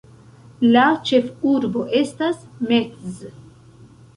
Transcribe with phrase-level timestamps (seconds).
[0.75, 3.23] La ĉefurbo estas Metz.